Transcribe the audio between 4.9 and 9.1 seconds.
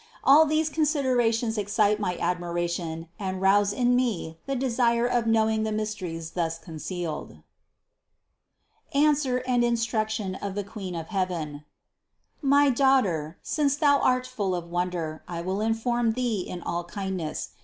of knowing the mysteries thus concealed. THE CONCEPTION 285